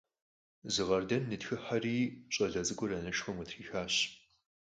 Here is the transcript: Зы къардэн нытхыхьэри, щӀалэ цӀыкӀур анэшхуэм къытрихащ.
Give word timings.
Зы 0.73 0.83
къардэн 0.87 1.23
нытхыхьэри, 1.29 1.97
щӀалэ 2.33 2.61
цӀыкӀур 2.67 2.91
анэшхуэм 2.97 3.37
къытрихащ. 3.39 3.95